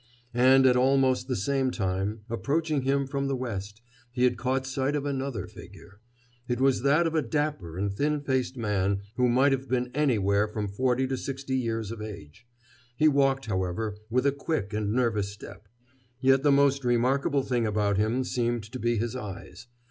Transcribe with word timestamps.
And 0.33 0.65
at 0.65 0.75
almost 0.75 1.27
the 1.27 1.35
same 1.35 1.69
time, 1.69 2.21
approaching 2.27 2.81
him 2.81 3.05
from 3.05 3.27
the 3.27 3.35
west, 3.35 3.83
he 4.11 4.23
had 4.23 4.35
caught 4.35 4.65
sight 4.65 4.95
of 4.95 5.05
another 5.05 5.45
figure. 5.45 5.99
It 6.47 6.59
was 6.59 6.81
that 6.81 7.05
of 7.05 7.13
a 7.13 7.21
dapper 7.21 7.77
and 7.77 7.93
thin 7.93 8.19
faced 8.21 8.57
man 8.57 9.03
who 9.17 9.29
might 9.29 9.51
have 9.51 9.69
been 9.69 9.91
anywhere 9.93 10.47
from 10.47 10.67
forty 10.67 11.05
to 11.05 11.17
sixty 11.17 11.55
years 11.55 11.91
of 11.91 12.01
age. 12.01 12.47
He 12.97 13.07
walked, 13.07 13.45
however, 13.45 13.95
with 14.09 14.25
a 14.25 14.31
quick 14.31 14.73
and 14.73 14.91
nervous 14.91 15.29
step. 15.29 15.67
Yet 16.19 16.41
the 16.41 16.51
most 16.51 16.83
remarkable 16.83 17.43
thing 17.43 17.67
about 17.67 17.97
him 17.97 18.23
seemed 18.23 18.63
to 18.71 18.79
be 18.79 18.97
his 18.97 19.15
eyes. 19.15 19.67